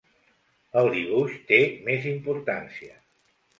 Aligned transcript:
El 0.81 0.89
dibuix 0.95 1.37
té 1.53 1.61
més 1.91 2.09
importància. 2.15 3.01